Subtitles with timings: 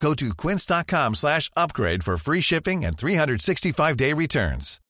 [0.00, 4.80] Go to quince.com slash upgrade for free shipping and 365-day returns.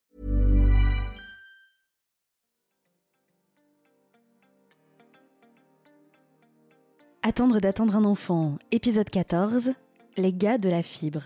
[7.23, 9.73] Attendre d'attendre un enfant, épisode 14,
[10.17, 11.25] les gars de la fibre.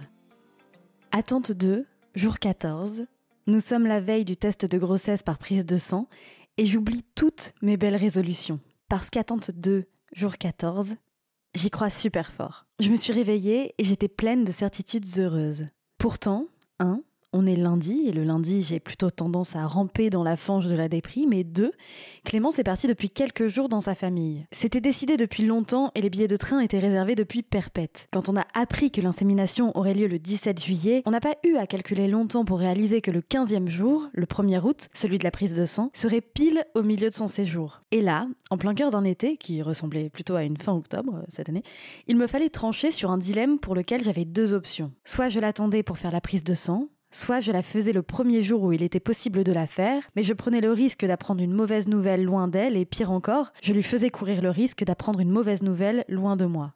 [1.13, 3.05] Attente 2, jour 14.
[3.47, 6.09] Nous sommes la veille du test de grossesse par prise de sang
[6.57, 8.61] et j'oublie toutes mes belles résolutions.
[8.89, 10.95] Parce qu'attente 2, jour 14,
[11.55, 12.65] j'y crois super fort.
[12.81, 15.67] Je me suis réveillée et j'étais pleine de certitudes heureuses.
[15.99, 16.47] Pourtant,
[16.79, 17.03] 1.
[17.33, 20.75] On est lundi, et le lundi, j'ai plutôt tendance à ramper dans la fange de
[20.75, 21.33] la déprime.
[21.33, 21.71] Et deux,
[22.25, 24.45] Clémence est partie depuis quelques jours dans sa famille.
[24.51, 28.09] C'était décidé depuis longtemps et les billets de train étaient réservés depuis perpète.
[28.13, 31.55] Quand on a appris que l'insémination aurait lieu le 17 juillet, on n'a pas eu
[31.55, 35.31] à calculer longtemps pour réaliser que le 15e jour, le 1er août, celui de la
[35.31, 37.83] prise de sang, serait pile au milieu de son séjour.
[37.93, 41.27] Et là, en plein cœur d'un été, qui ressemblait plutôt à une fin octobre euh,
[41.29, 41.63] cette année,
[42.09, 44.91] il me fallait trancher sur un dilemme pour lequel j'avais deux options.
[45.05, 48.43] Soit je l'attendais pour faire la prise de sang, Soit je la faisais le premier
[48.43, 51.53] jour où il était possible de la faire, mais je prenais le risque d'apprendre une
[51.53, 55.31] mauvaise nouvelle loin d'elle, et pire encore, je lui faisais courir le risque d'apprendre une
[55.31, 56.75] mauvaise nouvelle loin de moi.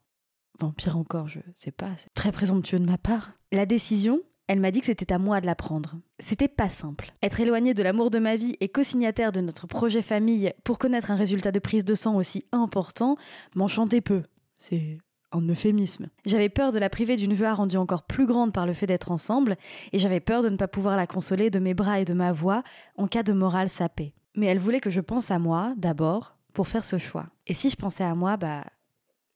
[0.59, 3.33] Bon, pire encore, je sais pas, c'est très présomptueux de ma part.
[3.53, 5.97] La décision, elle m'a dit que c'était à moi de la prendre.
[6.19, 7.13] C'était pas simple.
[7.23, 11.11] Être éloignée de l'amour de ma vie et co-signataire de notre projet famille pour connaître
[11.11, 13.17] un résultat de prise de sang aussi important
[13.55, 14.23] m'enchantait peu.
[14.59, 14.99] C'est
[15.35, 16.09] en euphémisme.
[16.25, 19.11] J'avais peur de la priver d'une joie rendue encore plus grande par le fait d'être
[19.11, 19.57] ensemble,
[19.93, 22.33] et j'avais peur de ne pas pouvoir la consoler de mes bras et de ma
[22.33, 22.63] voix
[22.97, 24.15] en cas de morale sapée.
[24.37, 27.27] Mais elle voulait que je pense à moi, d'abord, pour faire ce choix.
[27.47, 28.65] Et si je pensais à moi, bah,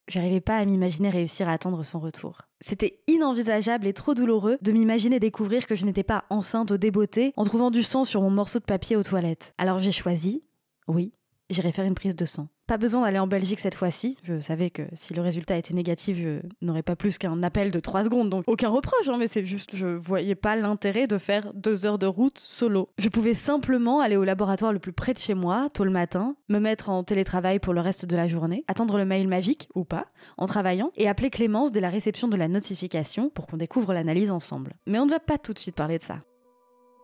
[0.09, 2.43] j'arrivais pas à m'imaginer réussir à attendre son retour.
[2.61, 7.33] C'était inenvisageable et trop douloureux de m'imaginer découvrir que je n'étais pas enceinte au débeauté
[7.37, 9.55] en trouvant du sang sur mon morceau de papier aux toilettes.
[9.59, 10.43] Alors j'ai choisi,
[10.89, 11.13] oui,
[11.51, 12.49] j'irai faire une prise de sang.
[12.69, 14.19] Pas besoin d'aller en Belgique cette fois-ci.
[14.23, 17.81] Je savais que si le résultat était négatif, je n'aurais pas plus qu'un appel de
[17.81, 18.29] 3 secondes.
[18.29, 21.99] Donc aucun reproche, hein, mais c'est juste, je voyais pas l'intérêt de faire deux heures
[21.99, 22.91] de route solo.
[22.99, 26.37] Je pouvais simplement aller au laboratoire le plus près de chez moi, tôt le matin,
[26.51, 29.85] me mettre en télétravail pour le reste de la journée, attendre le mail magique, ou
[29.85, 33.95] pas, en travaillant, et appeler Clémence dès la réception de la notification pour qu'on découvre
[33.95, 34.75] l'analyse ensemble.
[34.87, 36.21] Mais on ne va pas tout de suite parler de ça.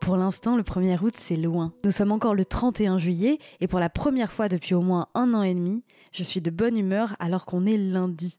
[0.00, 1.72] Pour l'instant, le 1er août, c'est loin.
[1.84, 5.32] Nous sommes encore le 31 juillet et pour la première fois depuis au moins un
[5.34, 5.82] an et demi,
[6.12, 8.38] je suis de bonne humeur alors qu'on est lundi.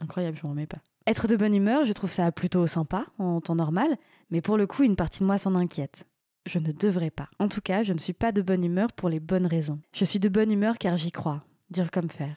[0.00, 0.78] Incroyable, je m'en remets pas.
[1.06, 3.96] Être de bonne humeur, je trouve ça plutôt sympa en temps normal,
[4.30, 6.06] mais pour le coup, une partie de moi s'en inquiète.
[6.46, 7.28] Je ne devrais pas.
[7.38, 9.80] En tout cas, je ne suis pas de bonne humeur pour les bonnes raisons.
[9.92, 11.40] Je suis de bonne humeur car j'y crois,
[11.70, 12.36] dire comme faire.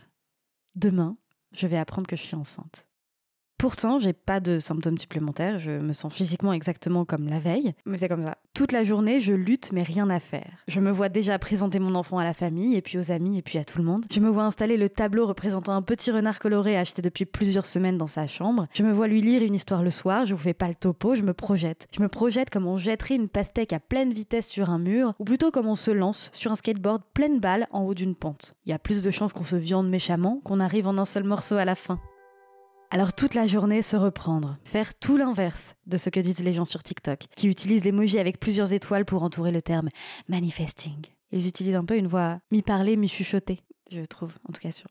[0.75, 1.17] Demain,
[1.51, 2.85] je vais apprendre que je suis enceinte.
[3.57, 7.97] Pourtant, j'ai pas de symptômes supplémentaires, je me sens physiquement exactement comme la veille, mais
[7.97, 8.37] c'est comme ça.
[8.53, 10.51] Toute la journée, je lutte mais rien à faire.
[10.67, 13.41] Je me vois déjà présenter mon enfant à la famille et puis aux amis et
[13.41, 14.05] puis à tout le monde.
[14.11, 17.97] Je me vois installer le tableau représentant un petit renard coloré acheté depuis plusieurs semaines
[17.97, 18.67] dans sa chambre.
[18.73, 21.15] Je me vois lui lire une histoire le soir, je vous fais pas le topo,
[21.15, 21.87] je me projette.
[21.95, 25.23] Je me projette comme on jetterait une pastèque à pleine vitesse sur un mur ou
[25.23, 28.55] plutôt comme on se lance sur un skateboard pleine balle en haut d'une pente.
[28.65, 31.23] Il y a plus de chances qu'on se viande méchamment qu'on arrive en un seul
[31.23, 31.99] morceau à la fin.
[32.91, 36.65] Alors toute la journée, se reprendre, faire tout l'inverse de ce que disent les gens
[36.65, 39.89] sur TikTok, qui utilisent l'emoji avec plusieurs étoiles pour entourer le terme
[40.29, 41.05] manifesting.
[41.31, 43.59] Ils utilisent un peu une voix mi-parlée, mi-chuchotée,
[43.91, 44.87] je trouve, en tout cas sur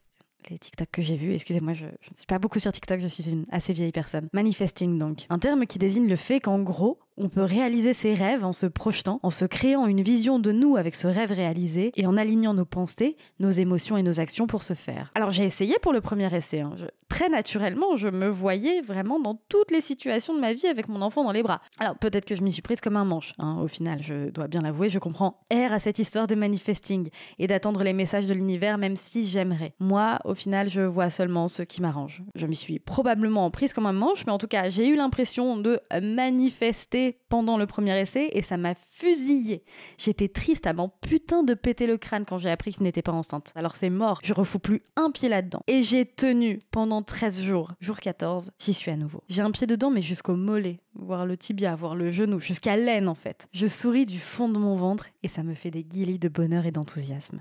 [0.50, 1.32] les TikTok que j'ai vus.
[1.32, 4.28] Excusez-moi, je ne suis pas beaucoup sur TikTok, je suis une assez vieille personne.
[4.32, 8.44] Manifesting donc, un terme qui désigne le fait qu'en gros, on peut réaliser ses rêves
[8.44, 12.06] en se projetant, en se créant une vision de nous avec ce rêve réalisé et
[12.06, 15.12] en alignant nos pensées, nos émotions et nos actions pour ce faire.
[15.14, 16.60] Alors j'ai essayé pour le premier essai.
[16.60, 16.74] Hein.
[17.08, 21.02] très naturellement, je me voyais vraiment dans toutes les situations de ma vie avec mon
[21.02, 21.60] enfant dans les bras.
[21.78, 23.34] Alors peut-être que je m'y suis prise comme un manche.
[23.38, 23.58] Hein.
[23.62, 27.46] Au final, je dois bien l'avouer, je comprends R à cette histoire de manifesting et
[27.46, 29.74] d'attendre les messages de l'univers même si j'aimerais.
[29.78, 32.22] Moi, au final, je vois seulement ce qui m'arrange.
[32.34, 35.56] Je m'y suis probablement prise comme un manche, mais en tout cas, j'ai eu l'impression
[35.56, 39.64] de manifester pendant le premier essai et ça m'a fusillé.
[39.98, 43.12] J'étais triste à putain de péter le crâne quand j'ai appris que je n'étais pas
[43.12, 43.52] enceinte.
[43.54, 45.60] Alors c'est mort, je refous plus un pied là-dedans.
[45.66, 47.72] Et j'ai tenu pendant 13 jours.
[47.80, 49.22] Jour 14, j'y suis à nouveau.
[49.28, 53.08] J'ai un pied dedans mais jusqu'au mollet, voire le tibia, voire le genou, jusqu'à l'aine
[53.08, 53.46] en fait.
[53.52, 56.66] Je souris du fond de mon ventre et ça me fait des guillis de bonheur
[56.66, 57.40] et d'enthousiasme.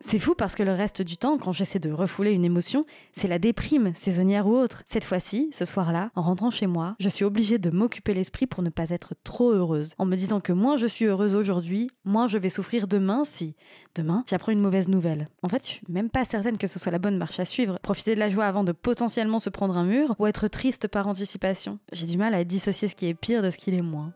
[0.00, 3.28] C'est fou parce que le reste du temps, quand j'essaie de refouler une émotion, c'est
[3.28, 4.82] la déprime, saisonnière ou autre.
[4.86, 8.62] Cette fois-ci, ce soir-là, en rentrant chez moi, je suis obligée de m'occuper l'esprit pour
[8.62, 12.26] ne pas être trop heureuse, en me disant que moins je suis heureuse aujourd'hui, moins
[12.26, 13.54] je vais souffrir demain si,
[13.94, 15.28] demain, j'apprends une mauvaise nouvelle.
[15.42, 17.78] En fait, je suis même pas certaine que ce soit la bonne marche à suivre.
[17.82, 21.08] Profiter de la joie avant de potentiellement se prendre un mur, ou être triste par
[21.08, 21.78] anticipation.
[21.92, 24.12] J'ai du mal à dissocier ce qui est pire de ce qui est moins.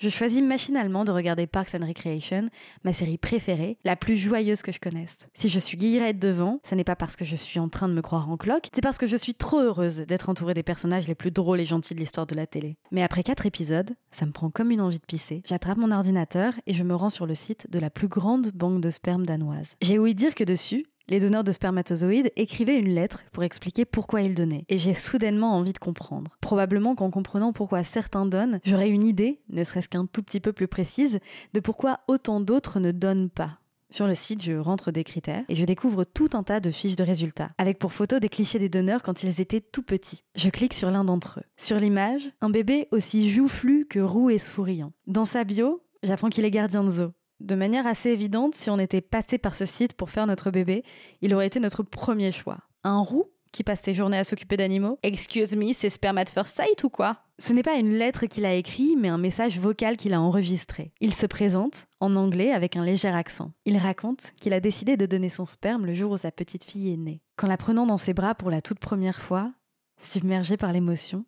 [0.00, 2.48] Je choisis machinalement de regarder Parks and Recreation,
[2.84, 5.18] ma série préférée, la plus joyeuse que je connaisse.
[5.34, 7.92] Si je suis guillerette devant, ce n'est pas parce que je suis en train de
[7.92, 11.06] me croire en cloque, c'est parce que je suis trop heureuse d'être entourée des personnages
[11.06, 12.78] les plus drôles et gentils de l'histoire de la télé.
[12.90, 15.42] Mais après quatre épisodes, ça me prend comme une envie de pisser.
[15.44, 18.80] J'attrape mon ordinateur et je me rends sur le site de la plus grande banque
[18.80, 19.74] de sperme danoise.
[19.82, 24.22] J'ai ouï dire que dessus, les donneurs de spermatozoïdes écrivaient une lettre pour expliquer pourquoi
[24.22, 24.64] ils donnaient.
[24.68, 26.36] Et j'ai soudainement envie de comprendre.
[26.40, 30.52] Probablement qu'en comprenant pourquoi certains donnent, j'aurai une idée, ne serait-ce qu'un tout petit peu
[30.52, 31.18] plus précise,
[31.52, 33.58] de pourquoi autant d'autres ne donnent pas.
[33.92, 36.94] Sur le site, je rentre des critères et je découvre tout un tas de fiches
[36.94, 40.22] de résultats, avec pour photo des clichés des donneurs quand ils étaient tout petits.
[40.36, 41.44] Je clique sur l'un d'entre eux.
[41.56, 44.92] Sur l'image, un bébé aussi joufflu que roux et souriant.
[45.08, 48.78] Dans sa bio, j'apprends qu'il est gardien de zoo de manière assez évidente, si on
[48.78, 50.84] était passé par ce site pour faire notre bébé,
[51.22, 52.58] il aurait été notre premier choix.
[52.84, 56.84] Un roux qui passe ses journées à s'occuper d'animaux Excuse me, c'est spermat first sight
[56.84, 57.18] ou quoi?
[57.38, 60.92] Ce n'est pas une lettre qu'il a écrit, mais un message vocal qu'il a enregistré.
[61.00, 63.52] Il se présente, en anglais, avec un léger accent.
[63.64, 66.92] Il raconte qu'il a décidé de donner son sperme le jour où sa petite fille
[66.92, 67.22] est née.
[67.36, 69.50] Qu'en la prenant dans ses bras pour la toute première fois,
[69.98, 71.24] submergé par l'émotion,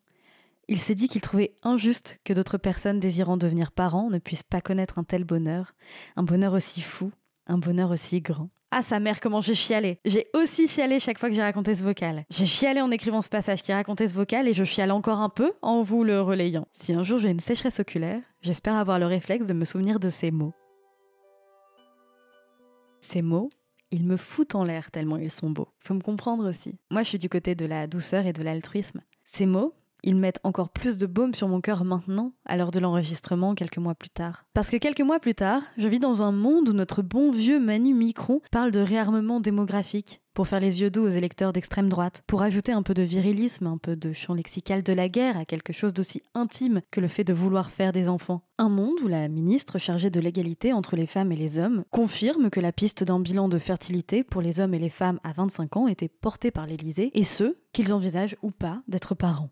[0.73, 4.63] il s'est dit qu'il trouvait injuste que d'autres personnes désirant devenir parents ne puissent pas
[4.63, 5.75] connaître un tel bonheur,
[6.17, 7.13] un bonheur aussi fou,
[7.47, 8.49] un bonheur aussi grand.
[8.71, 11.83] Ah sa mère, comment j'ai chialé J'ai aussi chialé chaque fois que j'ai raconté ce
[11.83, 12.25] vocal.
[12.31, 15.29] J'ai chialé en écrivant ce passage qui racontait ce vocal et je chiale encore un
[15.29, 16.67] peu en vous le relayant.
[16.73, 20.09] Si un jour j'ai une sécheresse oculaire, j'espère avoir le réflexe de me souvenir de
[20.09, 20.55] ces mots.
[23.01, 23.51] Ces mots,
[23.91, 25.69] ils me foutent en l'air tellement ils sont beaux.
[25.81, 26.79] Faut me comprendre aussi.
[26.91, 29.03] Moi je suis du côté de la douceur et de l'altruisme.
[29.23, 32.81] Ces mots, ils mettent encore plus de baume sur mon cœur maintenant, à l'heure de
[32.81, 34.45] l'enregistrement, quelques mois plus tard.
[34.55, 37.61] Parce que quelques mois plus tard, je vis dans un monde où notre bon vieux
[37.61, 42.23] Manu Micron parle de réarmement démographique, pour faire les yeux doux aux électeurs d'extrême droite,
[42.27, 45.45] pour ajouter un peu de virilisme, un peu de champ lexical de la guerre à
[45.45, 48.43] quelque chose d'aussi intime que le fait de vouloir faire des enfants.
[48.59, 52.51] Un monde où la ministre chargée de l'égalité entre les femmes et les hommes confirme
[52.51, 55.77] que la piste d'un bilan de fertilité pour les hommes et les femmes à 25
[55.77, 59.51] ans était portée par l'Élysée et ceux qu'ils envisagent ou pas d'être parents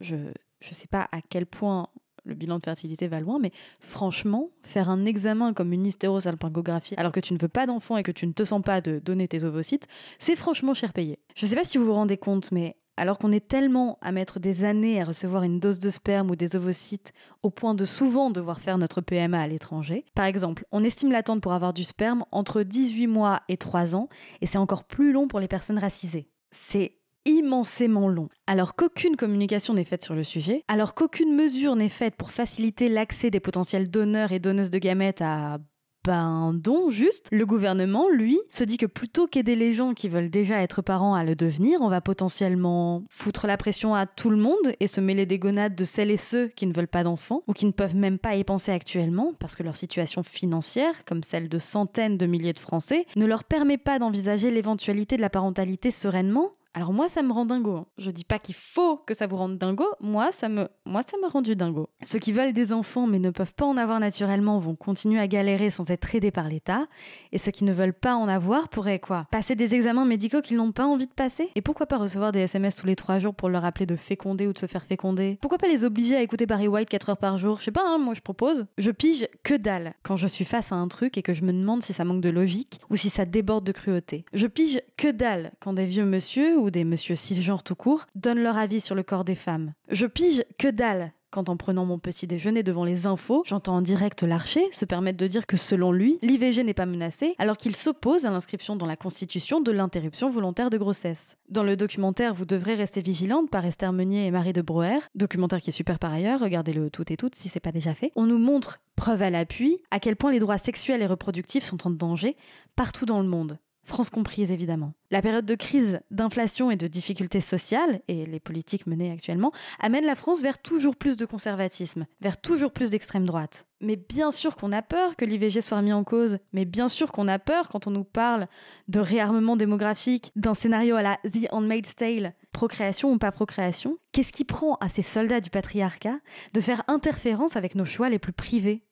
[0.00, 1.88] je ne sais pas à quel point
[2.24, 7.12] le bilan de fertilité va loin, mais franchement, faire un examen comme une hystérosalpingographie alors
[7.12, 9.28] que tu ne veux pas d'enfant et que tu ne te sens pas de donner
[9.28, 9.86] tes ovocytes,
[10.18, 11.20] c'est franchement cher payé.
[11.36, 14.10] Je ne sais pas si vous vous rendez compte, mais alors qu'on est tellement à
[14.10, 17.84] mettre des années à recevoir une dose de sperme ou des ovocytes au point de
[17.84, 20.04] souvent devoir faire notre PMA à l'étranger.
[20.14, 24.08] Par exemple, on estime l'attente pour avoir du sperme entre 18 mois et 3 ans,
[24.40, 26.30] et c'est encore plus long pour les personnes racisées.
[26.50, 26.96] C'est
[27.26, 28.28] immensément long.
[28.46, 32.88] Alors qu'aucune communication n'est faite sur le sujet, alors qu'aucune mesure n'est faite pour faciliter
[32.88, 35.58] l'accès des potentiels donneurs et donneuses de gamètes à
[36.06, 37.26] ben don juste.
[37.32, 41.14] Le gouvernement, lui, se dit que plutôt qu'aider les gens qui veulent déjà être parents
[41.16, 45.00] à le devenir, on va potentiellement foutre la pression à tout le monde et se
[45.00, 47.72] mêler des gonades de celles et ceux qui ne veulent pas d'enfants ou qui ne
[47.72, 52.16] peuvent même pas y penser actuellement parce que leur situation financière, comme celle de centaines
[52.16, 56.92] de milliers de Français, ne leur permet pas d'envisager l'éventualité de la parentalité sereinement alors
[56.92, 57.74] moi, ça me rend dingo.
[57.74, 57.86] Hein.
[57.96, 59.86] Je dis pas qu'il faut que ça vous rende dingo.
[60.02, 61.88] Moi, ça me, moi, ça m'a rendu dingo.
[62.02, 65.26] Ceux qui veulent des enfants mais ne peuvent pas en avoir naturellement vont continuer à
[65.26, 66.86] galérer sans être aidés par l'État.
[67.32, 69.26] Et ceux qui ne veulent pas en avoir pourraient quoi?
[69.30, 71.48] Passer des examens médicaux qu'ils n'ont pas envie de passer?
[71.54, 74.46] Et pourquoi pas recevoir des SMS tous les trois jours pour leur rappeler de féconder
[74.46, 75.38] ou de se faire féconder?
[75.40, 77.58] Pourquoi pas les obliger à écouter Barry White 4 heures par jour?
[77.58, 78.66] Je sais pas, hein, moi je propose.
[78.76, 81.54] Je pige que dalle quand je suis face à un truc et que je me
[81.54, 84.26] demande si ça manque de logique ou si ça déborde de cruauté.
[84.34, 88.42] Je pige que dalle quand des vieux monsieur ou des monsieur cisgenres tout court donnent
[88.42, 89.72] leur avis sur le corps des femmes.
[89.88, 93.82] Je pige que dalle quand en prenant mon petit déjeuner devant les infos, j'entends en
[93.82, 97.76] direct l'archer se permettre de dire que selon lui, l'IVG n'est pas menacée, alors qu'il
[97.76, 101.36] s'oppose à l'inscription dans la Constitution de l'interruption volontaire de grossesse.
[101.50, 105.60] Dans le documentaire Vous devrez rester vigilante par Esther Meunier et Marie de Brouwer, documentaire
[105.60, 108.24] qui est super par ailleurs, regardez-le tout et toutes si c'est pas déjà fait, on
[108.24, 111.90] nous montre, preuve à l'appui, à quel point les droits sexuels et reproductifs sont en
[111.90, 112.36] danger
[112.76, 113.58] partout dans le monde.
[113.86, 114.92] France comprise évidemment.
[115.10, 120.04] La période de crise, d'inflation et de difficultés sociales, et les politiques menées actuellement, amènent
[120.04, 123.66] la France vers toujours plus de conservatisme, vers toujours plus d'extrême droite.
[123.80, 127.12] Mais bien sûr qu'on a peur que l'IVG soit remis en cause, mais bien sûr
[127.12, 128.48] qu'on a peur quand on nous parle
[128.88, 133.98] de réarmement démographique, d'un scénario à la The Handmaid's Tale, procréation ou pas procréation.
[134.10, 136.18] Qu'est-ce qui prend à ces soldats du patriarcat
[136.52, 138.82] de faire interférence avec nos choix les plus privés?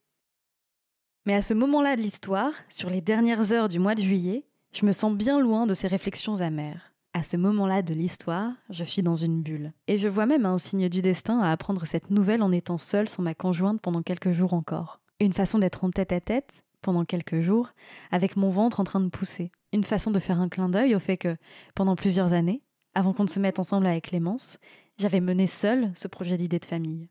[1.27, 4.85] Mais à ce moment-là de l'histoire, sur les dernières heures du mois de juillet, je
[4.85, 6.93] me sens bien loin de ces réflexions amères.
[7.13, 9.73] À ce moment-là de l'histoire, je suis dans une bulle.
[9.87, 13.09] Et je vois même un signe du destin à apprendre cette nouvelle en étant seule
[13.09, 15.01] sans ma conjointe pendant quelques jours encore.
[15.21, 17.71] Une façon d'être en tête à tête, pendant quelques jours,
[18.11, 19.53] avec mon ventre en train de pousser.
[19.73, 21.37] Une façon de faire un clin d'œil au fait que,
[21.77, 22.63] pendant plusieurs années,
[22.95, 24.59] avant qu'on ne se mette ensemble avec Clémence,
[24.99, 27.09] j'avais mené seule ce projet d'idée de famille.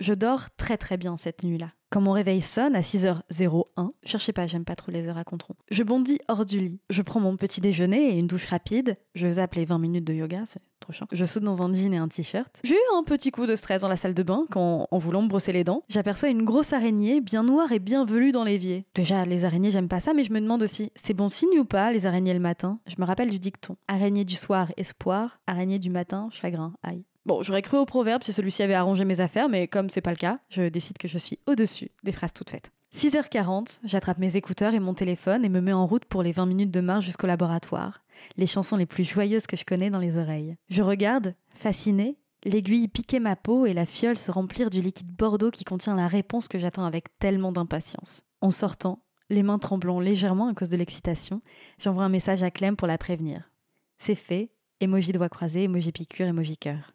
[0.00, 1.72] Je dors très très bien cette nuit-là.
[1.90, 5.54] Quand mon réveil sonne à 6h01, cherchez pas, j'aime pas trop les heures à contron.
[5.70, 6.80] Je bondis hors du lit.
[6.90, 8.98] Je prends mon petit déjeuner et une douche rapide.
[9.14, 11.06] Je zappe les 20 minutes de yoga, c'est trop chiant.
[11.10, 12.60] Je saute dans un jean et un t-shirt.
[12.62, 15.22] J'ai eu un petit coup de stress dans la salle de bain quand, en voulant
[15.22, 18.84] me brosser les dents, j'aperçois une grosse araignée bien noire et bien velue dans l'évier.
[18.94, 21.64] Déjà, les araignées, j'aime pas ça, mais je me demande aussi, c'est bon signe ou
[21.64, 22.80] pas les araignées le matin?
[22.86, 23.76] Je me rappelle du dicton.
[23.88, 25.40] Araignée du soir, espoir.
[25.46, 26.74] Araignée du matin, chagrin.
[26.82, 27.04] Aïe.
[27.28, 30.12] Bon, j'aurais cru au proverbe si celui-ci avait arrangé mes affaires, mais comme c'est pas
[30.12, 32.72] le cas, je décide que je suis au-dessus des phrases toutes faites.
[32.96, 36.46] 6h40, j'attrape mes écouteurs et mon téléphone et me mets en route pour les 20
[36.46, 38.02] minutes de marche jusqu'au laboratoire.
[38.38, 40.56] Les chansons les plus joyeuses que je connais dans les oreilles.
[40.70, 42.16] Je regarde, fasciné,
[42.46, 46.08] l'aiguille piquer ma peau et la fiole se remplir du liquide bordeaux qui contient la
[46.08, 48.22] réponse que j'attends avec tellement d'impatience.
[48.40, 51.42] En sortant, les mains tremblant légèrement à cause de l'excitation,
[51.78, 53.50] j'envoie un message à Clem pour la prévenir.
[53.98, 56.94] C'est fait, emoji doigt croisé, emoji piqûre, emoji cœur.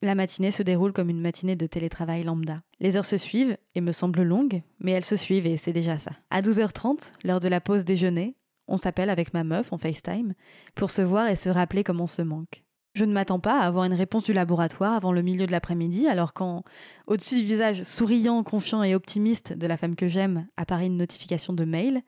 [0.00, 2.62] La matinée se déroule comme une matinée de télétravail lambda.
[2.78, 5.98] Les heures se suivent et me semblent longues, mais elles se suivent et c'est déjà
[5.98, 6.12] ça.
[6.30, 8.36] À 12h30, l'heure de la pause déjeuner,
[8.68, 10.34] on s'appelle avec ma meuf en FaceTime
[10.76, 12.62] pour se voir et se rappeler comment on se manque.
[12.94, 16.06] Je ne m'attends pas à avoir une réponse du laboratoire avant le milieu de l'après-midi,
[16.06, 16.62] alors quand,
[17.06, 21.52] au-dessus du visage souriant, confiant et optimiste de la femme que j'aime, apparaît une notification
[21.52, 22.02] de mail,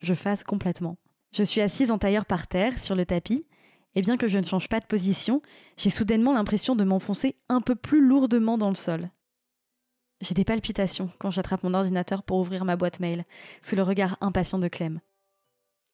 [0.00, 0.98] je phase complètement.
[1.34, 3.46] Je suis assise en tailleur par terre, sur le tapis,
[3.94, 5.42] et bien que je ne change pas de position,
[5.76, 9.10] j'ai soudainement l'impression de m'enfoncer un peu plus lourdement dans le sol.
[10.20, 13.24] J'ai des palpitations quand j'attrape mon ordinateur pour ouvrir ma boîte mail,
[13.60, 15.00] sous le regard impatient de Clem.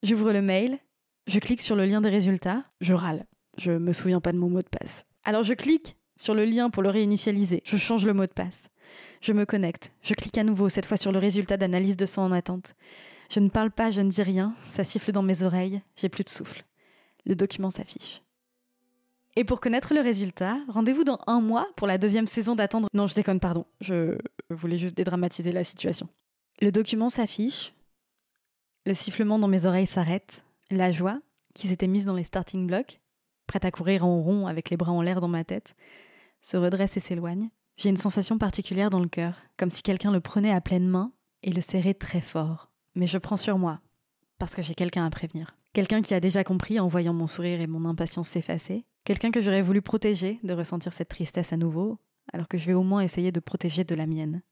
[0.03, 0.79] J'ouvre le mail,
[1.27, 3.25] je clique sur le lien des résultats, je râle.
[3.57, 5.05] Je me souviens pas de mon mot de passe.
[5.25, 8.69] Alors je clique sur le lien pour le réinitialiser, je change le mot de passe.
[9.21, 12.25] Je me connecte, je clique à nouveau, cette fois sur le résultat d'analyse de sang
[12.25, 12.75] en attente.
[13.31, 16.25] Je ne parle pas, je ne dis rien, ça siffle dans mes oreilles, j'ai plus
[16.25, 16.65] de souffle
[17.27, 18.23] le document s'affiche.
[19.37, 22.89] Et pour connaître le résultat, rendez-vous dans un mois pour la deuxième saison d'attendre.
[22.93, 23.67] Non, je déconne, pardon.
[23.81, 24.19] Je
[24.51, 26.09] voulais juste dédramatiser la situation.
[26.61, 27.73] Le document s'affiche.
[28.85, 30.43] Le sifflement dans mes oreilles s'arrête.
[30.71, 31.21] La joie,
[31.55, 33.01] qui s'était mise dans les starting blocks,
[33.47, 35.75] prête à courir en rond avec les bras en l'air dans ma tête,
[36.43, 37.51] se redresse et s'éloigne.
[37.77, 41.13] J'ai une sensation particulière dans le cœur, comme si quelqu'un le prenait à pleine main
[41.45, 42.73] et le serrait très fort.
[42.97, 43.81] Mais je prends sur moi,
[44.39, 45.57] parce que j'ai quelqu'un à prévenir.
[45.79, 48.85] Quelqu'un qui a déjà compris en voyant mon sourire et mon impatience s'effacer.
[49.05, 52.01] Quelqu'un que j'aurais voulu protéger de ressentir cette tristesse à nouveau,
[52.33, 54.43] alors que je vais au moins essayer de protéger de la mienne.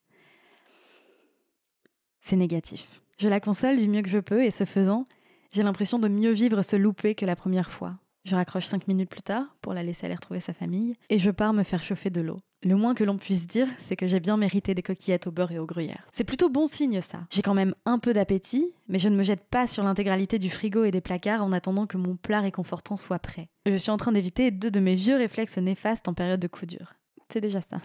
[2.20, 3.02] C'est négatif.
[3.18, 5.04] Je la console du mieux que je peux et ce faisant,
[5.50, 7.98] j'ai l'impression de mieux vivre ce loupé que la première fois.
[8.26, 11.30] Je raccroche cinq minutes plus tard pour la laisser aller retrouver sa famille et je
[11.30, 12.40] pars me faire chauffer de l'eau.
[12.64, 15.52] Le moins que l'on puisse dire, c'est que j'ai bien mérité des coquillettes au beurre
[15.52, 16.08] et au gruyère.
[16.10, 17.20] C'est plutôt bon signe ça.
[17.30, 20.50] J'ai quand même un peu d'appétit, mais je ne me jette pas sur l'intégralité du
[20.50, 23.48] frigo et des placards en attendant que mon plat réconfortant soit prêt.
[23.64, 26.66] Je suis en train d'éviter deux de mes vieux réflexes néfastes en période de coup
[26.66, 26.94] dur.
[27.28, 27.80] C'est déjà ça.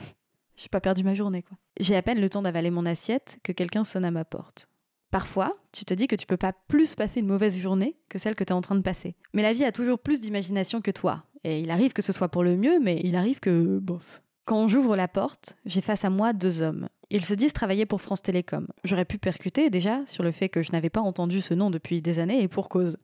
[0.55, 1.55] J'ai pas perdu ma journée quoi.
[1.79, 4.70] J'ai à peine le temps d'avaler mon assiette que quelqu'un sonne à ma porte.
[5.11, 8.35] Parfois, tu te dis que tu peux pas plus passer une mauvaise journée que celle
[8.35, 9.15] que tu es en train de passer.
[9.33, 11.25] Mais la vie a toujours plus d'imagination que toi.
[11.43, 14.21] Et il arrive que ce soit pour le mieux, mais il arrive que, bof.
[14.45, 16.87] Quand j'ouvre la porte, j'ai face à moi deux hommes.
[17.09, 18.67] Ils se disent travailler pour France Télécom.
[18.85, 22.01] J'aurais pu percuter déjà sur le fait que je n'avais pas entendu ce nom depuis
[22.01, 22.97] des années et pour cause.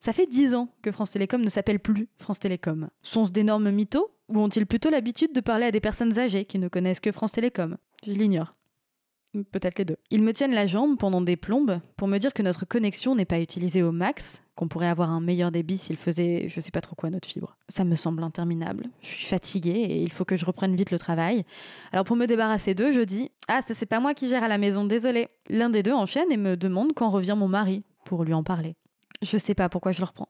[0.00, 2.88] Ça fait dix ans que France Télécom ne s'appelle plus France Télécom.
[3.02, 6.68] Sont-ce d'énormes mythos ou ont-ils plutôt l'habitude de parler à des personnes âgées qui ne
[6.68, 7.76] connaissent que France Télécom?
[8.06, 8.54] Je l'ignore.
[9.52, 9.96] Peut-être les deux.
[10.10, 13.26] Ils me tiennent la jambe pendant des plombes pour me dire que notre connexion n'est
[13.26, 16.80] pas utilisée au max, qu'on pourrait avoir un meilleur débit s'il faisait je sais pas
[16.80, 17.56] trop quoi notre fibre.
[17.68, 18.86] Ça me semble interminable.
[19.02, 21.44] Je suis fatiguée et il faut que je reprenne vite le travail.
[21.92, 24.48] Alors pour me débarrasser d'eux, je dis Ah, ça c'est pas moi qui gère à
[24.48, 25.28] la maison, désolé.
[25.48, 28.76] L'un des deux enchaîne et me demande quand revient mon mari pour lui en parler.
[29.22, 30.28] Je sais pas pourquoi je le reprends.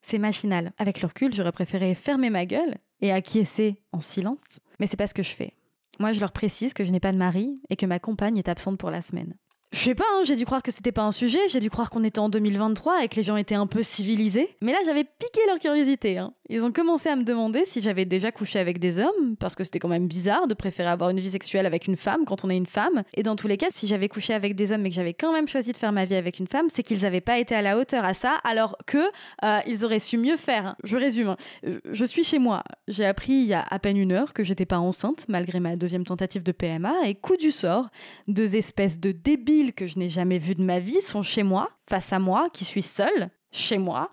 [0.00, 0.72] C'est machinal.
[0.78, 5.06] Avec le recul, j'aurais préféré fermer ma gueule et acquiescer en silence, mais c'est pas
[5.06, 5.54] ce que je fais.
[5.98, 8.48] Moi, je leur précise que je n'ai pas de mari et que ma compagne est
[8.48, 9.36] absente pour la semaine.
[9.72, 11.88] Je sais pas, hein, j'ai dû croire que c'était pas un sujet, j'ai dû croire
[11.88, 14.54] qu'on était en 2023 et que les gens étaient un peu civilisés.
[14.60, 16.18] Mais là, j'avais piqué leur curiosité.
[16.18, 16.34] Hein.
[16.50, 19.64] Ils ont commencé à me demander si j'avais déjà couché avec des hommes, parce que
[19.64, 22.50] c'était quand même bizarre de préférer avoir une vie sexuelle avec une femme quand on
[22.50, 23.02] est une femme.
[23.14, 25.32] Et dans tous les cas, si j'avais couché avec des hommes et que j'avais quand
[25.32, 27.62] même choisi de faire ma vie avec une femme, c'est qu'ils avaient pas été à
[27.62, 28.98] la hauteur à ça, alors que
[29.42, 30.76] euh, ils auraient su mieux faire.
[30.84, 31.28] Je résume.
[31.28, 31.78] Hein.
[31.90, 32.62] Je suis chez moi.
[32.88, 35.76] J'ai appris il y a à peine une heure que j'étais pas enceinte, malgré ma
[35.76, 37.88] deuxième tentative de PMA, et coup du sort,
[38.28, 41.70] deux espèces de débiles que je n'ai jamais vues de ma vie sont chez moi,
[41.88, 44.10] face à moi, qui suis seule, chez moi,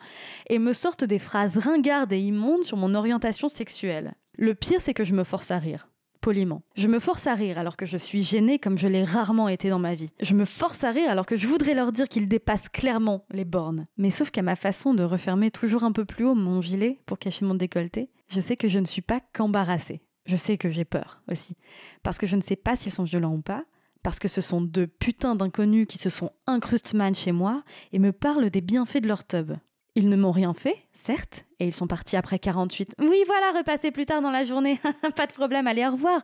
[0.50, 4.14] et me sortent des phrases ringardes et immondes sur mon orientation sexuelle.
[4.38, 5.88] Le pire, c'est que je me force à rire.
[6.22, 6.62] Poliment.
[6.76, 9.70] Je me force à rire alors que je suis gênée comme je l'ai rarement été
[9.70, 10.12] dans ma vie.
[10.22, 13.46] Je me force à rire alors que je voudrais leur dire qu'ils dépassent clairement les
[13.46, 13.88] bornes.
[13.98, 17.20] Mais sauf qu'à ma façon de refermer toujours un peu plus haut mon gilet pour
[17.20, 20.02] cacher mon décolleté, je sais que je ne suis pas qu'embarrassée.
[20.26, 21.56] Je sais que j'ai peur aussi.
[22.04, 23.64] Parce que je ne sais pas s'ils sont violents ou pas,
[24.04, 28.12] parce que ce sont deux putains d'inconnus qui se sont incrustman chez moi et me
[28.12, 29.54] parlent des bienfaits de leur tub.
[29.96, 32.96] Ils ne m'ont rien fait, certes, et ils sont partis après 48.
[33.00, 34.80] Oui, voilà, repasser plus tard dans la journée,
[35.16, 36.22] pas de problème, allez, au revoir.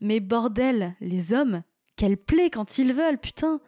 [0.00, 1.62] Mais bordel, les hommes,
[1.96, 3.60] quelle plaie quand ils veulent, putain.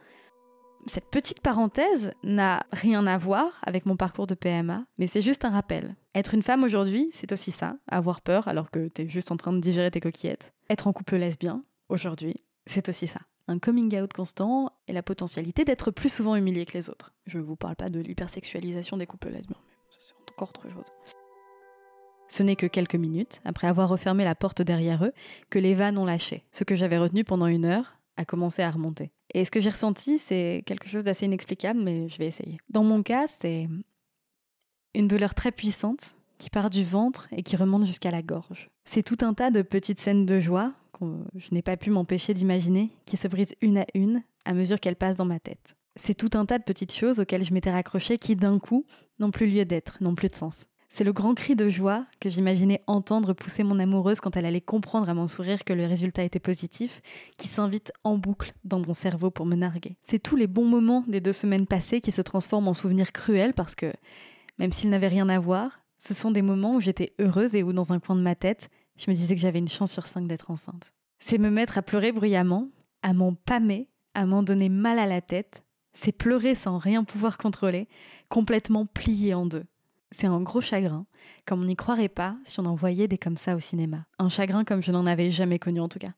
[0.86, 5.44] Cette petite parenthèse n'a rien à voir avec mon parcours de PMA, mais c'est juste
[5.44, 5.94] un rappel.
[6.14, 9.52] Être une femme aujourd'hui, c'est aussi ça, avoir peur alors que t'es juste en train
[9.52, 10.54] de digérer tes coquillettes.
[10.70, 12.36] Être en couple lesbien, aujourd'hui,
[12.66, 16.78] c'est aussi ça un coming out constant et la potentialité d'être plus souvent humilié que
[16.78, 17.12] les autres.
[17.26, 20.86] Je ne vous parle pas de l'hypersexualisation des couples lesbiens, mais c'est encore autre chose.
[22.28, 25.12] Ce n'est que quelques minutes, après avoir refermé la porte derrière eux,
[25.50, 26.44] que les vannes ont lâché.
[26.52, 29.10] Ce que j'avais retenu pendant une heure a commencé à remonter.
[29.34, 32.58] Et ce que j'ai ressenti, c'est quelque chose d'assez inexplicable, mais je vais essayer.
[32.68, 33.68] Dans mon cas, c'est
[34.94, 38.70] une douleur très puissante qui part du ventre et qui remonte jusqu'à la gorge.
[38.84, 40.72] C'est tout un tas de petites scènes de joie
[41.34, 44.96] je n'ai pas pu m'empêcher d'imaginer, qui se brisent une à une à mesure qu'elles
[44.96, 45.76] passent dans ma tête.
[45.96, 48.86] C'est tout un tas de petites choses auxquelles je m'étais raccrochée qui, d'un coup,
[49.18, 50.64] n'ont plus lieu d'être, n'ont plus de sens.
[50.92, 54.60] C'est le grand cri de joie que j'imaginais entendre pousser mon amoureuse quand elle allait
[54.60, 57.00] comprendre à mon sourire que le résultat était positif,
[57.36, 59.96] qui s'invite en boucle dans mon cerveau pour me narguer.
[60.02, 63.54] C'est tous les bons moments des deux semaines passées qui se transforment en souvenirs cruels
[63.54, 63.92] parce que,
[64.58, 67.72] même s'ils n'avaient rien à voir, ce sont des moments où j'étais heureuse et où,
[67.72, 68.68] dans un coin de ma tête,
[69.00, 70.92] je me disais que j'avais une chance sur cinq d'être enceinte.
[71.18, 72.68] C'est me mettre à pleurer bruyamment,
[73.02, 75.64] à m'en pâmer, à m'en donner mal à la tête.
[75.94, 77.88] C'est pleurer sans rien pouvoir contrôler,
[78.28, 79.64] complètement plié en deux.
[80.10, 81.06] C'est un gros chagrin,
[81.46, 84.04] comme on n'y croirait pas si on en voyait des comme ça au cinéma.
[84.18, 86.12] Un chagrin comme je n'en avais jamais connu en tout cas.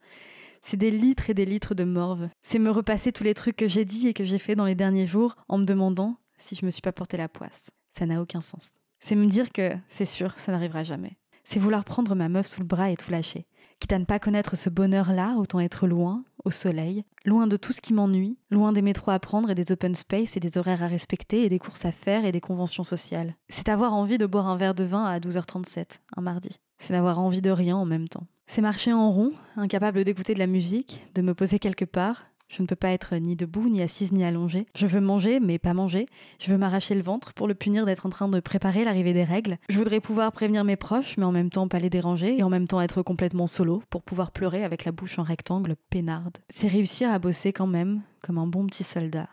[0.63, 2.29] C'est des litres et des litres de morve.
[2.41, 4.75] C'est me repasser tous les trucs que j'ai dit et que j'ai fait dans les
[4.75, 7.71] derniers jours en me demandant si je me suis pas porté la poisse.
[7.97, 8.73] Ça n'a aucun sens.
[8.99, 12.61] C'est me dire que, c'est sûr, ça n'arrivera jamais c'est vouloir prendre ma meuf sous
[12.61, 13.47] le bras et tout lâcher.
[13.81, 17.73] Quitte à ne pas connaître ce bonheur-là, autant être loin, au soleil, loin de tout
[17.73, 20.83] ce qui m'ennuie, loin des métros à prendre et des open space et des horaires
[20.83, 23.35] à respecter et des courses à faire et des conventions sociales.
[23.49, 26.61] C'est avoir envie de boire un verre de vin à 12h37, un mardi.
[26.79, 28.27] C'est d'avoir envie de rien en même temps.
[28.47, 32.61] C'est marcher en rond, incapable d'écouter de la musique, de me poser quelque part, je
[32.61, 34.67] ne peux pas être ni debout, ni assise, ni allongée.
[34.77, 36.05] Je veux manger, mais pas manger.
[36.39, 39.25] Je veux m'arracher le ventre pour le punir d'être en train de préparer l'arrivée des
[39.25, 39.57] règles.
[39.71, 42.51] Je voudrais pouvoir prévenir mes proches, mais en même temps pas les déranger, et en
[42.51, 46.37] même temps être complètement solo pour pouvoir pleurer avec la bouche en rectangle, peinarde.
[46.51, 49.31] C'est réussir à bosser quand même, comme un bon petit soldat,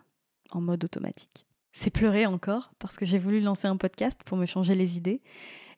[0.52, 1.44] en mode automatique.
[1.72, 5.20] C'est pleurer encore, parce que j'ai voulu lancer un podcast pour me changer les idées,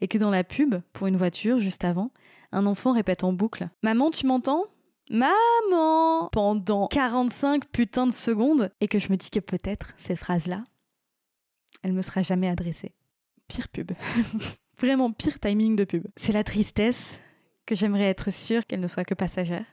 [0.00, 2.12] et que dans la pub, pour une voiture, juste avant,
[2.52, 4.66] un enfant répète en boucle Maman, tu m'entends?
[5.10, 10.64] Maman pendant 45 putains de secondes et que je me dis que peut-être cette phrase-là,
[11.82, 12.94] elle me sera jamais adressée.
[13.48, 13.92] Pire pub.
[14.78, 16.06] Vraiment pire timing de pub.
[16.16, 17.20] C'est la tristesse
[17.66, 19.66] que j'aimerais être sûre qu'elle ne soit que passagère,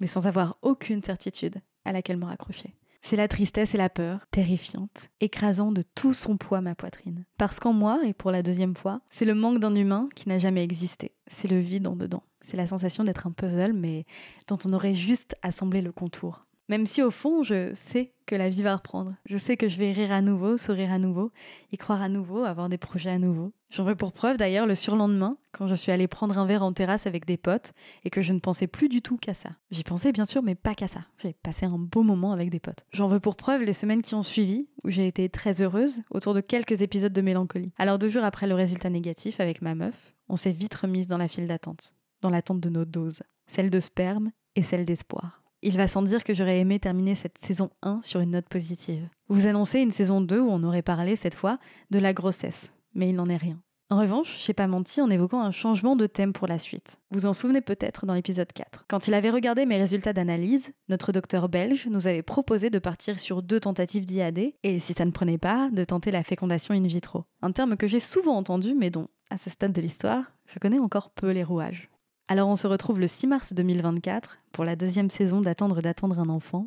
[0.00, 2.74] mais sans avoir aucune certitude à laquelle me raccrocher.
[3.04, 7.24] C'est la tristesse et la peur, terrifiante, écrasant de tout son poids ma poitrine.
[7.36, 10.38] Parce qu'en moi, et pour la deuxième fois, c'est le manque d'un humain qui n'a
[10.38, 11.12] jamais existé.
[11.26, 12.22] C'est le vide en dedans.
[12.42, 14.04] C'est la sensation d'être un puzzle, mais
[14.48, 16.46] dont on aurait juste assemblé le contour.
[16.68, 19.14] Même si au fond, je sais que la vie va reprendre.
[19.26, 21.30] Je sais que je vais rire à nouveau, sourire à nouveau,
[21.72, 23.52] y croire à nouveau, avoir des projets à nouveau.
[23.72, 26.72] J'en veux pour preuve d'ailleurs le surlendemain, quand je suis allée prendre un verre en
[26.72, 27.72] terrasse avec des potes
[28.04, 29.50] et que je ne pensais plus du tout qu'à ça.
[29.70, 31.00] J'y pensais bien sûr, mais pas qu'à ça.
[31.18, 32.86] J'ai passé un beau moment avec des potes.
[32.92, 36.32] J'en veux pour preuve les semaines qui ont suivi, où j'ai été très heureuse, autour
[36.32, 37.72] de quelques épisodes de mélancolie.
[37.76, 41.18] Alors deux jours après le résultat négatif avec ma meuf, on s'est vite remise dans
[41.18, 45.42] la file d'attente dans l'attente de nos doses, celle de sperme et celle d'espoir.
[45.64, 49.08] Il va sans dire que j'aurais aimé terminer cette saison 1 sur une note positive.
[49.28, 51.58] Vous annoncez une saison 2 où on aurait parlé cette fois
[51.90, 53.60] de la grossesse, mais il n'en est rien.
[53.92, 56.96] En revanche, j'ai pas menti en évoquant un changement de thème pour la suite.
[57.10, 58.86] Vous en souvenez peut-être dans l'épisode 4.
[58.88, 63.20] Quand il avait regardé mes résultats d'analyse, notre docteur belge nous avait proposé de partir
[63.20, 66.86] sur deux tentatives d'IAD et si ça ne prenait pas, de tenter la fécondation in
[66.86, 67.24] vitro.
[67.42, 70.78] Un terme que j'ai souvent entendu mais dont, à ce stade de l'histoire, je connais
[70.78, 71.90] encore peu les rouages.
[72.32, 76.30] Alors on se retrouve le 6 mars 2024 pour la deuxième saison d'Attendre d'attendre un
[76.30, 76.66] enfant,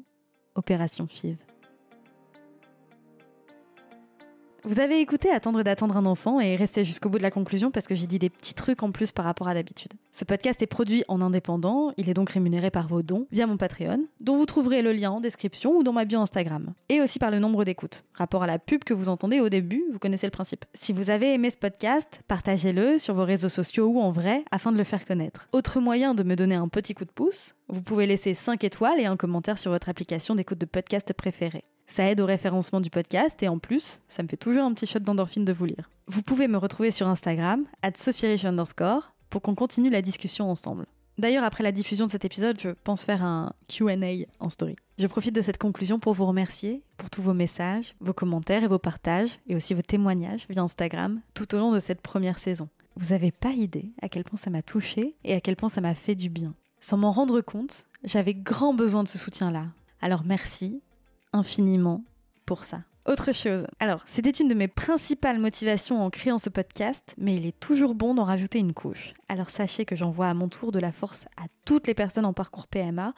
[0.53, 1.37] Opération FIV.
[4.67, 7.85] Vous avez écouté Attendre d'attendre un enfant et restez jusqu'au bout de la conclusion parce
[7.85, 9.93] que j'ai dit des petits trucs en plus par rapport à d'habitude.
[10.11, 13.57] Ce podcast est produit en indépendant, il est donc rémunéré par vos dons via mon
[13.57, 16.73] Patreon, dont vous trouverez le lien en description ou dans ma bio Instagram.
[16.89, 18.05] Et aussi par le nombre d'écoutes.
[18.15, 20.65] Rapport à la pub que vous entendez au début, vous connaissez le principe.
[20.73, 24.71] Si vous avez aimé ce podcast, partagez-le sur vos réseaux sociaux ou en vrai afin
[24.71, 25.47] de le faire connaître.
[25.51, 28.99] Autre moyen de me donner un petit coup de pouce, vous pouvez laisser 5 étoiles
[28.99, 31.65] et un commentaire sur votre application d'écoute de podcast préférée.
[31.87, 34.87] Ça aide au référencement du podcast et en plus, ça me fait toujours un petit
[34.87, 35.89] shot d'endorphine de vous lire.
[36.07, 37.93] Vous pouvez me retrouver sur Instagram, at
[38.43, 40.85] underscore, pour qu'on continue la discussion ensemble.
[41.17, 43.95] D'ailleurs, après la diffusion de cet épisode, je pense faire un QA
[44.39, 44.75] en story.
[44.97, 48.67] Je profite de cette conclusion pour vous remercier pour tous vos messages, vos commentaires et
[48.67, 52.69] vos partages, et aussi vos témoignages via Instagram tout au long de cette première saison.
[52.97, 55.81] Vous n'avez pas idée à quel point ça m'a touché et à quel point ça
[55.81, 56.53] m'a fait du bien.
[56.79, 59.67] Sans m'en rendre compte, j'avais grand besoin de ce soutien-là.
[60.01, 60.81] Alors merci
[61.35, 62.03] infiniment
[62.45, 62.81] pour ça.
[63.05, 63.67] Autre chose.
[63.79, 67.93] Alors, c'était une de mes principales motivations en créant ce podcast, mais il est toujours
[67.93, 69.13] bon d'en rajouter une couche.
[69.29, 72.33] Alors sachez que j'envoie à mon tour de la force à toutes les personnes en
[72.33, 73.13] parcours PMA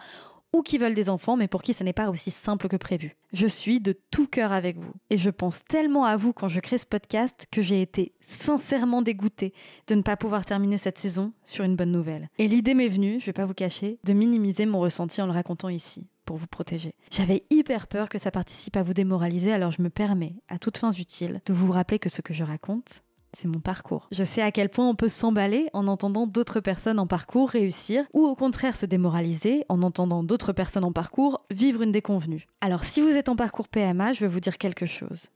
[0.53, 3.15] ou qui veulent des enfants, mais pour qui ce n'est pas aussi simple que prévu.
[3.31, 4.91] Je suis de tout cœur avec vous.
[5.09, 9.01] Et je pense tellement à vous quand je crée ce podcast que j'ai été sincèrement
[9.01, 9.53] dégoûtée
[9.87, 12.29] de ne pas pouvoir terminer cette saison sur une bonne nouvelle.
[12.39, 15.33] Et l'idée m'est venue, je vais pas vous cacher, de minimiser mon ressenti en le
[15.33, 16.93] racontant ici pour vous protéger.
[17.09, 20.77] J'avais hyper peur que ça participe à vous démoraliser, alors je me permets, à toutes
[20.77, 23.01] fins utiles, de vous rappeler que ce que je raconte,
[23.33, 24.07] c'est mon parcours.
[24.11, 28.05] Je sais à quel point on peut s'emballer en entendant d'autres personnes en parcours réussir
[28.13, 32.47] ou au contraire se démoraliser en entendant d'autres personnes en parcours vivre une déconvenue.
[32.61, 35.27] Alors si vous êtes en parcours PMA, je vais vous dire quelque chose.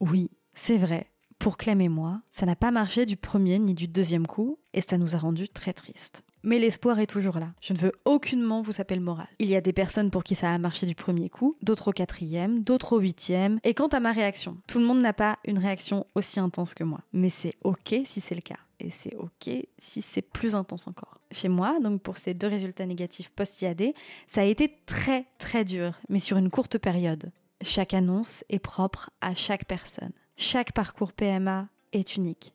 [0.00, 1.06] Oui, c'est vrai.
[1.38, 4.80] Pour Clem et moi, ça n'a pas marché du premier ni du deuxième coup et
[4.80, 6.22] ça nous a rendus très tristes.
[6.44, 7.52] Mais l'espoir est toujours là.
[7.60, 9.28] Je ne veux aucunement vous saper le moral.
[9.38, 11.92] Il y a des personnes pour qui ça a marché du premier coup, d'autres au
[11.92, 13.60] quatrième, d'autres au huitième.
[13.62, 16.82] Et quant à ma réaction, tout le monde n'a pas une réaction aussi intense que
[16.82, 17.00] moi.
[17.12, 18.58] Mais c'est ok si c'est le cas.
[18.80, 21.20] Et c'est ok si c'est plus intense encore.
[21.30, 23.92] Chez moi, donc pour ces deux résultats négatifs post-IAD,
[24.26, 27.30] ça a été très très dur, mais sur une courte période.
[27.62, 30.12] Chaque annonce est propre à chaque personne.
[30.36, 32.52] Chaque parcours PMA est unique.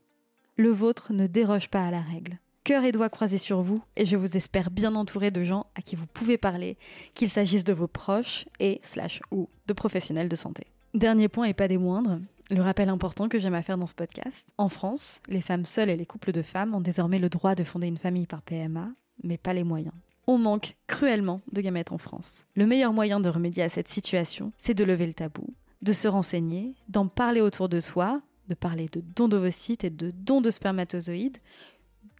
[0.58, 2.38] Le vôtre ne déroge pas à la règle
[2.68, 5.82] cœur et doigts croisés sur vous et je vous espère bien entouré de gens à
[5.82, 6.78] qui vous pouvez parler,
[7.14, 10.66] qu'il s'agisse de vos proches et slash ou de professionnels de santé.
[10.94, 13.96] Dernier point et pas des moindres, le rappel important que j'aime à faire dans ce
[13.96, 14.46] podcast.
[14.58, 17.64] En France, les femmes seules et les couples de femmes ont désormais le droit de
[17.64, 18.90] fonder une famille par PMA,
[19.24, 19.96] mais pas les moyens.
[20.28, 22.44] On manque cruellement de gamètes en France.
[22.58, 25.54] Le meilleur moyen de remédier à cette situation, c'est de lever le tabou,
[25.84, 30.12] de se renseigner, d'en parler autour de soi, de parler de dons d'ovocytes et de
[30.12, 31.38] dons de spermatozoïdes,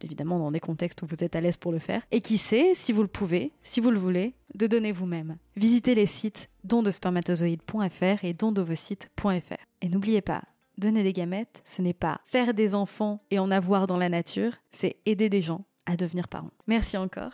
[0.04, 2.02] évidemment dans des contextes où vous êtes à l'aise pour le faire.
[2.10, 5.36] Et qui sait, si vous le pouvez, si vous le voulez, de donner vous-même.
[5.56, 9.54] Visitez les sites dondespermatozoïdes.fr et dondovocytes.fr.
[9.80, 10.42] Et n'oubliez pas,
[10.78, 14.52] donner des gamètes, ce n'est pas faire des enfants et en avoir dans la nature,
[14.72, 16.50] c'est aider des gens à devenir parents.
[16.66, 17.32] Merci encore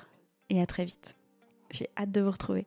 [0.50, 1.16] et à très vite.
[1.70, 2.66] J'ai hâte de vous retrouver.